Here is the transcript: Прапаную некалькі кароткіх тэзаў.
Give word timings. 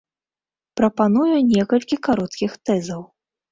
Прапаную 0.81 1.35
некалькі 1.53 2.01
кароткіх 2.09 2.59
тэзаў. 2.71 3.01